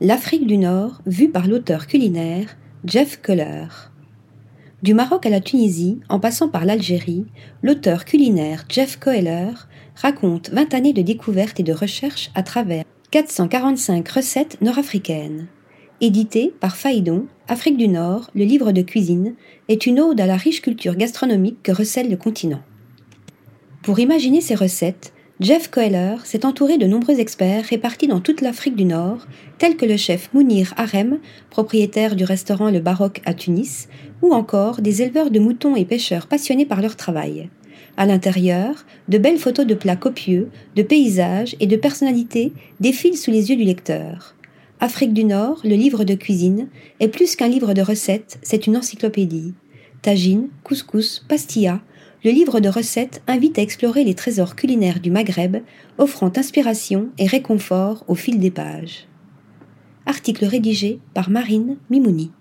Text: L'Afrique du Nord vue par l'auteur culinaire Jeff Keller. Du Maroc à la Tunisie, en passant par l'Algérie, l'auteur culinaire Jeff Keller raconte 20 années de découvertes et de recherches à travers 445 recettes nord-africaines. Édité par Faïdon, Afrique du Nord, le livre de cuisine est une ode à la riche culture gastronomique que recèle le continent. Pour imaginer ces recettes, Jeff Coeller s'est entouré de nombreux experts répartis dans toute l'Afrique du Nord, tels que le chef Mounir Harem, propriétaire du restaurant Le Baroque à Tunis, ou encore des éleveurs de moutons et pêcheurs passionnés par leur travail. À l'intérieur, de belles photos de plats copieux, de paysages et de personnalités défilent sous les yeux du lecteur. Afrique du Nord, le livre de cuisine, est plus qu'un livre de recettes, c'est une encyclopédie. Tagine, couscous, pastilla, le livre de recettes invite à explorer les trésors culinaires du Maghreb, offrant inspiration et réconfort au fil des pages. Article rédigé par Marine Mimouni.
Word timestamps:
L'Afrique 0.00 0.48
du 0.48 0.58
Nord 0.58 1.02
vue 1.06 1.28
par 1.28 1.46
l'auteur 1.46 1.86
culinaire 1.86 2.56
Jeff 2.84 3.22
Keller. 3.22 3.66
Du 4.82 4.92
Maroc 4.92 5.24
à 5.24 5.30
la 5.30 5.38
Tunisie, 5.38 6.00
en 6.08 6.18
passant 6.18 6.48
par 6.48 6.64
l'Algérie, 6.64 7.26
l'auteur 7.62 8.04
culinaire 8.04 8.64
Jeff 8.68 8.98
Keller 8.98 9.52
raconte 9.94 10.50
20 10.50 10.74
années 10.74 10.92
de 10.92 11.00
découvertes 11.00 11.60
et 11.60 11.62
de 11.62 11.72
recherches 11.72 12.32
à 12.34 12.42
travers 12.42 12.82
445 13.12 14.08
recettes 14.08 14.60
nord-africaines. 14.60 15.46
Édité 16.00 16.52
par 16.58 16.74
Faïdon, 16.74 17.26
Afrique 17.46 17.76
du 17.76 17.86
Nord, 17.86 18.32
le 18.34 18.44
livre 18.44 18.72
de 18.72 18.82
cuisine 18.82 19.36
est 19.68 19.86
une 19.86 20.00
ode 20.00 20.20
à 20.20 20.26
la 20.26 20.36
riche 20.36 20.60
culture 20.60 20.96
gastronomique 20.96 21.62
que 21.62 21.70
recèle 21.70 22.10
le 22.10 22.16
continent. 22.16 22.62
Pour 23.84 24.00
imaginer 24.00 24.40
ces 24.40 24.56
recettes, 24.56 25.12
Jeff 25.44 25.68
Coeller 25.70 26.16
s'est 26.24 26.46
entouré 26.46 26.78
de 26.78 26.86
nombreux 26.86 27.20
experts 27.20 27.66
répartis 27.66 28.06
dans 28.06 28.20
toute 28.20 28.40
l'Afrique 28.40 28.76
du 28.76 28.86
Nord, 28.86 29.26
tels 29.58 29.76
que 29.76 29.84
le 29.84 29.98
chef 29.98 30.32
Mounir 30.32 30.72
Harem, 30.78 31.18
propriétaire 31.50 32.16
du 32.16 32.24
restaurant 32.24 32.70
Le 32.70 32.80
Baroque 32.80 33.20
à 33.26 33.34
Tunis, 33.34 33.88
ou 34.22 34.32
encore 34.32 34.80
des 34.80 35.02
éleveurs 35.02 35.30
de 35.30 35.38
moutons 35.38 35.76
et 35.76 35.84
pêcheurs 35.84 36.28
passionnés 36.28 36.64
par 36.64 36.80
leur 36.80 36.96
travail. 36.96 37.50
À 37.98 38.06
l'intérieur, 38.06 38.86
de 39.08 39.18
belles 39.18 39.36
photos 39.36 39.66
de 39.66 39.74
plats 39.74 39.96
copieux, 39.96 40.48
de 40.76 40.82
paysages 40.82 41.56
et 41.60 41.66
de 41.66 41.76
personnalités 41.76 42.54
défilent 42.80 43.18
sous 43.18 43.30
les 43.30 43.50
yeux 43.50 43.56
du 43.56 43.64
lecteur. 43.64 44.36
Afrique 44.80 45.12
du 45.12 45.24
Nord, 45.24 45.60
le 45.62 45.74
livre 45.74 46.04
de 46.04 46.14
cuisine, 46.14 46.68
est 47.00 47.08
plus 47.08 47.36
qu'un 47.36 47.48
livre 47.48 47.74
de 47.74 47.82
recettes, 47.82 48.38
c'est 48.40 48.66
une 48.66 48.78
encyclopédie. 48.78 49.52
Tagine, 50.00 50.48
couscous, 50.62 51.22
pastilla, 51.28 51.82
le 52.24 52.30
livre 52.30 52.58
de 52.58 52.70
recettes 52.70 53.22
invite 53.26 53.58
à 53.58 53.62
explorer 53.62 54.02
les 54.02 54.14
trésors 54.14 54.56
culinaires 54.56 55.00
du 55.00 55.10
Maghreb, 55.10 55.58
offrant 55.98 56.32
inspiration 56.36 57.10
et 57.18 57.26
réconfort 57.26 58.02
au 58.08 58.14
fil 58.14 58.38
des 58.38 58.50
pages. 58.50 59.06
Article 60.06 60.46
rédigé 60.46 61.00
par 61.12 61.28
Marine 61.28 61.76
Mimouni. 61.90 62.32